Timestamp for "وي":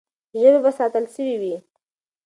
1.41-1.55